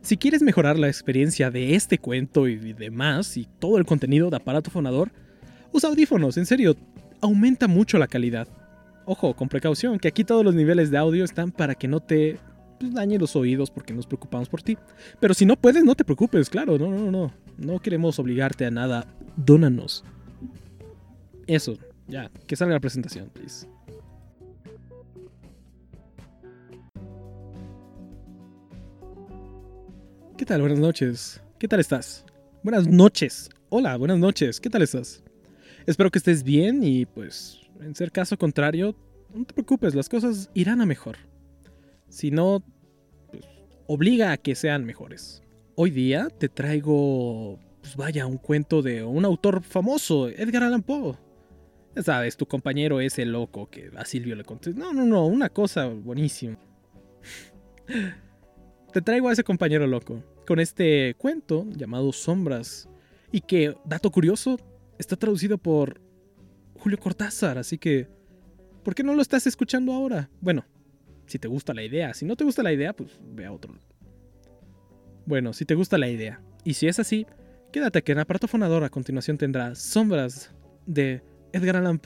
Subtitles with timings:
[0.00, 4.36] Si quieres mejorar la experiencia de este cuento y demás, y todo el contenido de
[4.36, 5.10] aparato fonador,
[5.72, 6.76] usa audífonos, en serio,
[7.20, 8.48] aumenta mucho la calidad.
[9.04, 12.38] Ojo, con precaución, que aquí todos los niveles de audio están para que no te
[12.78, 14.76] pues, dañe los oídos porque nos preocupamos por ti.
[15.20, 17.32] Pero si no puedes, no te preocupes, claro, no, no, no.
[17.56, 19.06] No queremos obligarte a nada.
[19.36, 20.04] Dónanos.
[21.46, 21.78] Eso,
[22.08, 23.66] ya, que salga la presentación, please.
[30.36, 30.60] ¿Qué tal?
[30.60, 31.40] Buenas noches.
[31.58, 32.22] ¿Qué tal estás?
[32.62, 33.48] Buenas noches.
[33.70, 34.60] Hola, buenas noches.
[34.60, 35.24] ¿Qué tal estás?
[35.86, 38.94] Espero que estés bien y pues, en ser caso contrario,
[39.34, 41.16] no te preocupes, las cosas irán a mejor.
[42.10, 42.62] Si no,
[43.30, 43.46] pues,
[43.86, 45.42] obliga a que sean mejores.
[45.74, 51.16] Hoy día te traigo, pues vaya, un cuento de un autor famoso, Edgar Allan Poe.
[51.94, 54.78] Ya sabes, tu compañero es el loco que a Silvio le contesta.
[54.78, 56.58] No, no, no, una cosa buenísima.
[58.96, 62.88] Te traigo a ese compañero loco con este cuento llamado Sombras
[63.30, 64.58] y que, dato curioso,
[64.96, 66.00] está traducido por
[66.78, 68.08] Julio Cortázar, así que,
[68.82, 70.30] ¿por qué no lo estás escuchando ahora?
[70.40, 70.64] Bueno,
[71.26, 73.74] si te gusta la idea, si no te gusta la idea, pues ve a otro.
[75.26, 77.26] Bueno, si te gusta la idea, y si es así,
[77.72, 80.54] quédate que en aparato fonador a continuación tendrá Sombras
[80.86, 82.00] de Edgar Allan.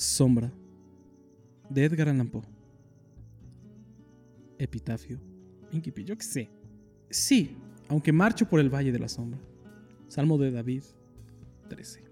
[0.00, 0.50] Sombra
[1.68, 2.40] de Edgar Allan Poe.
[4.56, 5.20] Epitafio.
[5.72, 6.50] Inquipi, yo qué sé.
[7.10, 9.38] Sí, aunque marcho por el valle de la sombra.
[10.08, 10.84] Salmo de David
[11.68, 12.02] 13.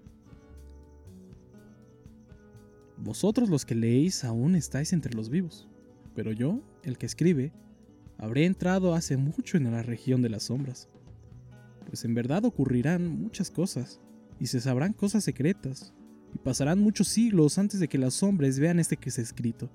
[2.97, 5.67] Vosotros los que leéis aún estáis entre los vivos,
[6.13, 7.53] pero yo, el que escribe,
[8.19, 10.89] habré entrado hace mucho en la región de las sombras.
[11.87, 13.99] Pues en verdad ocurrirán muchas cosas,
[14.39, 15.95] y se sabrán cosas secretas,
[16.33, 19.69] y pasarán muchos siglos antes de que los hombres vean este que es escrito.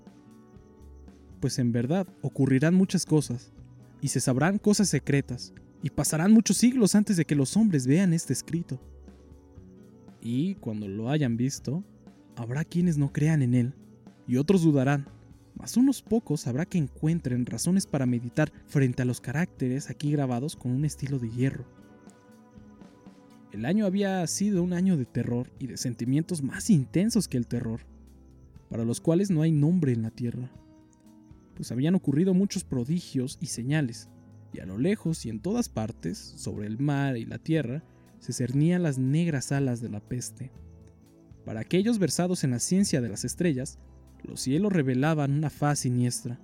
[1.40, 3.52] Pues en verdad ocurrirán muchas cosas,
[4.00, 5.52] y se sabrán cosas secretas,
[5.82, 8.80] y pasarán muchos siglos antes de que los hombres vean este escrito.
[10.20, 11.84] Y cuando lo hayan visto,
[12.36, 13.74] habrá quienes no crean en él,
[14.26, 15.06] y otros dudarán,
[15.54, 20.56] mas unos pocos habrá que encuentren razones para meditar frente a los caracteres aquí grabados
[20.56, 21.64] con un estilo de hierro.
[23.54, 27.46] El año había sido un año de terror y de sentimientos más intensos que el
[27.46, 27.82] terror,
[28.68, 30.50] para los cuales no hay nombre en la tierra,
[31.54, 34.08] pues habían ocurrido muchos prodigios y señales,
[34.52, 37.84] y a lo lejos y en todas partes, sobre el mar y la tierra,
[38.18, 40.50] se cernían las negras alas de la peste.
[41.44, 43.78] Para aquellos versados en la ciencia de las estrellas,
[44.24, 46.40] los cielos revelaban una faz siniestra,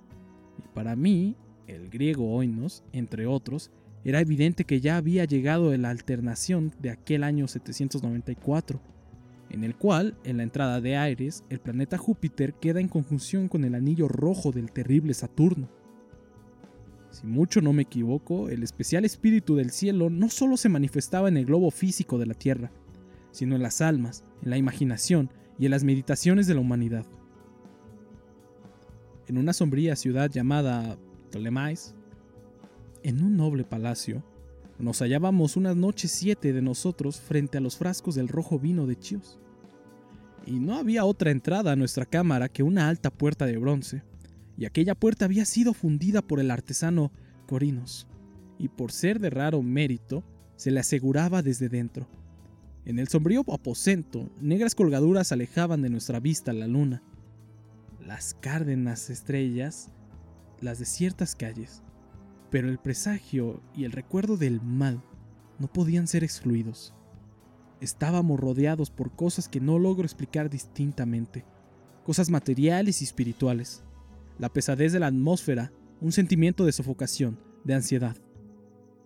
[0.63, 1.35] y para mí,
[1.67, 3.69] el griego oinos, entre otros,
[4.03, 8.81] era evidente que ya había llegado la alternación de aquel año 794,
[9.49, 13.63] en el cual, en la entrada de Aires, el planeta Júpiter queda en conjunción con
[13.63, 15.69] el anillo rojo del terrible Saturno.
[17.11, 21.37] Si mucho no me equivoco, el especial espíritu del cielo no solo se manifestaba en
[21.37, 22.71] el globo físico de la Tierra,
[23.31, 25.29] sino en las almas, en la imaginación
[25.59, 27.05] y en las meditaciones de la humanidad.
[29.27, 30.97] En una sombría ciudad llamada
[31.29, 31.95] Ptolemais,
[33.03, 34.23] en un noble palacio,
[34.79, 38.97] nos hallábamos unas noches siete de nosotros frente a los frascos del rojo vino de
[38.97, 39.39] Chios.
[40.45, 44.03] Y no había otra entrada a nuestra cámara que una alta puerta de bronce,
[44.57, 47.11] y aquella puerta había sido fundida por el artesano
[47.47, 48.07] Corinos,
[48.57, 50.23] y por ser de raro mérito,
[50.55, 52.07] se le aseguraba desde dentro.
[52.85, 57.03] En el sombrío aposento, negras colgaduras alejaban de nuestra vista la luna,
[58.03, 59.91] las cárdenas estrellas,
[60.59, 61.83] las desiertas calles,
[62.51, 65.01] pero el presagio y el recuerdo del mal
[65.57, 66.93] no podían ser excluidos.
[67.79, 71.45] Estábamos rodeados por cosas que no logro explicar distintamente,
[72.03, 73.83] cosas materiales y espirituales,
[74.37, 78.17] la pesadez de la atmósfera, un sentimiento de sofocación, de ansiedad,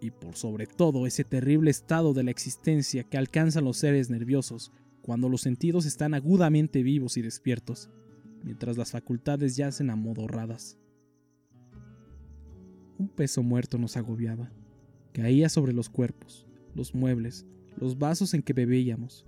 [0.02, 4.72] y por sobre todo ese terrible estado de la existencia que alcanzan los seres nerviosos
[5.02, 7.92] cuando los sentidos están agudamente vivos y despiertos,
[8.44, 10.80] mientras las facultades yacen amodorradas.
[12.98, 14.52] Un peso muerto nos agobiaba.
[15.12, 17.46] Caía sobre los cuerpos, los muebles,
[17.78, 19.26] los vasos en que bebíamos.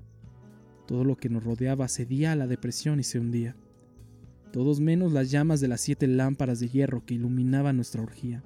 [0.87, 3.55] Todo lo que nos rodeaba cedía a la depresión y se hundía.
[4.53, 8.43] Todos menos las llamas de las siete lámparas de hierro que iluminaban nuestra orgía.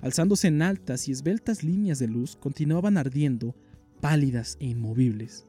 [0.00, 3.54] Alzándose en altas y esbeltas líneas de luz, continuaban ardiendo,
[4.00, 5.46] pálidas e inmovibles.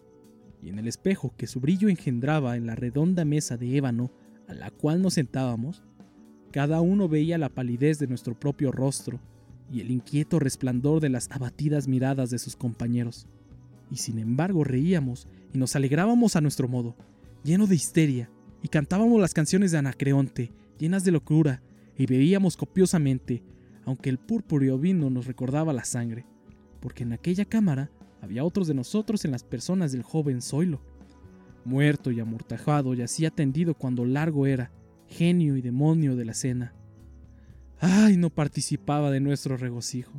[0.62, 4.12] Y en el espejo que su brillo engendraba en la redonda mesa de ébano
[4.48, 5.84] a la cual nos sentábamos,
[6.54, 9.20] cada uno veía la palidez de nuestro propio rostro
[9.72, 13.26] y el inquieto resplandor de las abatidas miradas de sus compañeros.
[13.90, 16.96] Y sin embargo reíamos y nos alegrábamos a nuestro modo,
[17.44, 18.30] lleno de histeria,
[18.62, 21.64] y cantábamos las canciones de Anacreonte, llenas de locura,
[21.98, 23.42] y bebíamos copiosamente,
[23.84, 26.24] aunque el purpúreo vino nos recordaba la sangre,
[26.82, 27.90] porque en aquella cámara
[28.22, 30.82] había otros de nosotros en las personas del joven Zoilo.
[31.66, 34.72] Muerto y amortajado yacía tendido cuando largo era,
[35.14, 36.74] genio y demonio de la cena.
[37.80, 40.14] Ay, no participaba de nuestro regocijo.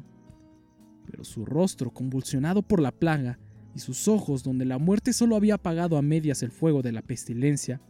[1.06, 3.38] Pero su rostro, convulsionado por la plaga,
[3.74, 7.02] y sus ojos, donde la muerte solo había apagado a medias el fuego de la
[7.02, 7.80] pestilencia,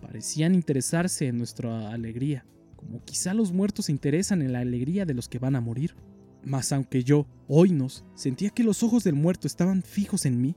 [0.00, 5.14] parecían interesarse en nuestra alegría, como quizá los muertos se interesan en la alegría de
[5.14, 5.96] los que van a morir.
[6.44, 10.56] Mas aunque yo, nos sentía que los ojos del muerto estaban fijos en mí,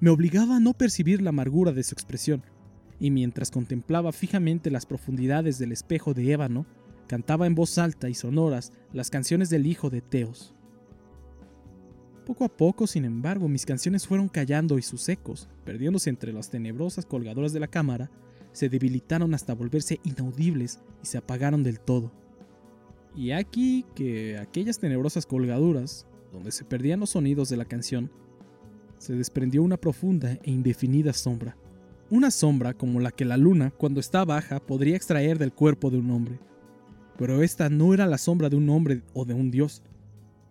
[0.00, 2.44] me obligaba a no percibir la amargura de su expresión,
[2.98, 6.66] y mientras contemplaba fijamente las profundidades del espejo de ébano,
[7.06, 10.54] cantaba en voz alta y sonoras las canciones del hijo de Teos.
[12.26, 16.48] Poco a poco, sin embargo, mis canciones fueron callando y sus ecos, perdiéndose entre las
[16.48, 18.10] tenebrosas colgadoras de la cámara,
[18.52, 22.12] se debilitaron hasta volverse inaudibles y se apagaron del todo.
[23.14, 28.10] Y aquí que aquellas tenebrosas colgaduras, donde se perdían los sonidos de la canción,
[28.96, 31.56] se desprendió una profunda e indefinida sombra.
[32.14, 35.98] Una sombra como la que la luna, cuando está baja, podría extraer del cuerpo de
[35.98, 36.38] un hombre.
[37.18, 39.82] Pero esta no era la sombra de un hombre o de un dios,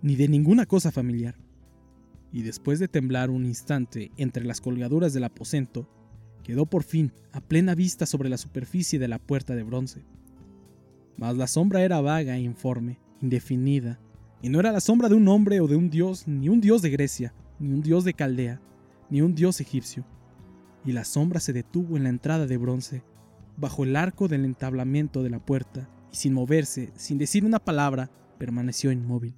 [0.01, 1.36] ni de ninguna cosa familiar.
[2.33, 5.88] Y después de temblar un instante entre las colgaduras del aposento,
[6.44, 10.04] quedó por fin a plena vista sobre la superficie de la puerta de bronce.
[11.15, 14.01] Mas la sombra era vaga e informe, indefinida,
[14.42, 16.81] y no era la sombra de un hombre o de un dios, ni un dios
[16.81, 18.60] de Grecia, ni un dios de Caldea,
[19.10, 20.04] ni un dios egipcio.
[20.86, 23.04] Y la sombra se detuvo en la entrada de bronce,
[23.58, 28.12] bajo el arco del entablamiento de la puerta, y sin moverse, sin decir una palabra,
[28.38, 29.36] permaneció inmóvil.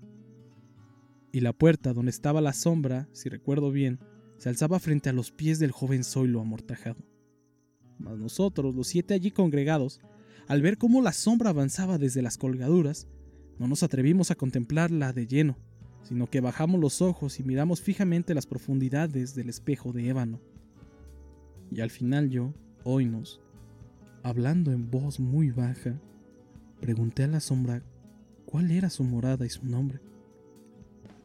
[1.32, 4.00] Y la puerta donde estaba la sombra, si recuerdo bien,
[4.38, 7.06] se alzaba frente a los pies del joven Zoilo amortajado.
[7.98, 10.00] Mas nosotros, los siete allí congregados,
[10.48, 13.08] al ver cómo la sombra avanzaba desde las colgaduras,
[13.58, 15.58] no nos atrevimos a contemplarla de lleno,
[16.04, 20.42] sino que bajamos los ojos y miramos fijamente las profundidades del espejo de ébano.
[21.72, 22.54] Y al final yo,
[22.84, 23.42] oínos,
[24.24, 26.00] hablando en voz muy baja,
[26.80, 27.84] pregunté a la sombra
[28.46, 30.00] cuál era su morada y su nombre.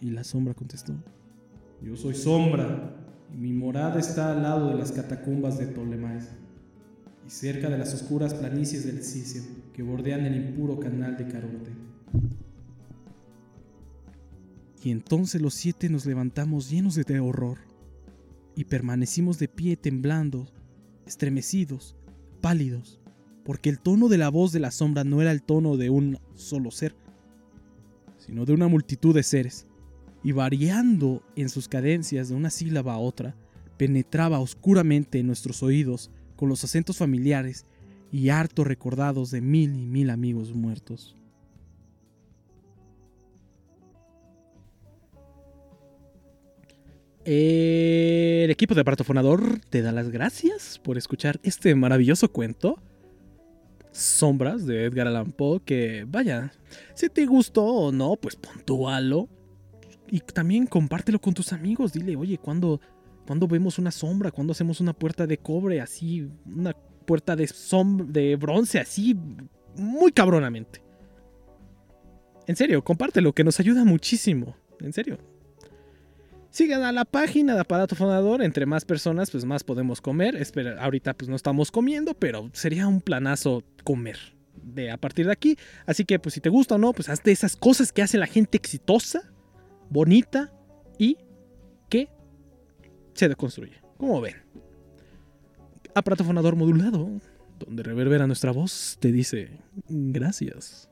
[0.00, 0.94] Y la sombra contestó,
[1.82, 2.96] yo soy sombra,
[3.32, 6.28] y mi morada está al lado de las catacumbas de Ptolemaes,
[7.26, 11.70] y cerca de las oscuras planicies del Cicio que bordean el impuro canal de Caronte.
[14.82, 17.58] Y entonces los siete nos levantamos llenos de horror,
[18.60, 20.46] y permanecimos de pie temblando,
[21.06, 21.96] estremecidos,
[22.42, 23.00] pálidos,
[23.42, 26.18] porque el tono de la voz de la sombra no era el tono de un
[26.34, 26.94] solo ser,
[28.18, 29.66] sino de una multitud de seres
[30.22, 33.34] y variando en sus cadencias de una sílaba a otra,
[33.78, 37.64] penetraba oscuramente en nuestros oídos con los acentos familiares
[38.12, 41.16] y harto recordados de mil y mil amigos muertos.
[47.24, 52.78] El equipo de aparato fonador te da las gracias por escuchar este maravilloso cuento.
[53.92, 56.52] Sombras de Edgar Allan Poe, que vaya,
[56.94, 59.28] si te gustó o no, pues puntúalo
[60.08, 61.92] y también compártelo con tus amigos.
[61.92, 62.80] Dile, oye, ¿cuándo,
[63.48, 64.30] vemos una sombra?
[64.30, 66.28] ¿Cuándo hacemos una puerta de cobre así?
[66.46, 66.72] Una
[67.04, 67.50] puerta de,
[68.06, 69.14] de bronce así,
[69.76, 70.82] muy cabronamente.
[72.46, 74.56] En serio, compártelo, que nos ayuda muchísimo.
[74.80, 75.18] En serio.
[76.50, 78.42] Sigan a la página de Aparato Fonador.
[78.42, 80.34] Entre más personas, pues más podemos comer.
[80.34, 84.18] Espera, ahorita pues no estamos comiendo, pero sería un planazo comer
[84.62, 85.56] de a partir de aquí.
[85.86, 88.18] Así que pues si te gusta o no, pues haz de esas cosas que hace
[88.18, 89.32] la gente exitosa
[89.90, 90.52] bonita
[90.98, 91.18] y
[91.88, 92.08] que
[93.14, 93.80] se deconstruye.
[93.96, 94.36] Como ven.
[95.94, 97.10] Aparato fonador modulado,
[97.58, 99.50] donde reverbera nuestra voz, te dice
[99.88, 100.89] gracias.